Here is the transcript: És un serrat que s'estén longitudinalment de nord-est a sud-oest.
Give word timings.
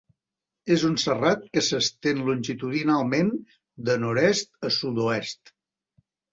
És 0.75 0.85
un 0.87 0.95
serrat 1.03 1.43
que 1.57 1.63
s'estén 1.65 2.23
longitudinalment 2.31 3.31
de 3.91 4.01
nord-est 4.07 4.69
a 4.69 4.75
sud-oest. 4.81 5.57